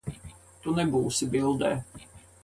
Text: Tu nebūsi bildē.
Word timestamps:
Tu 0.63 0.71
nebūsi 0.79 1.27
bildē. 1.35 1.69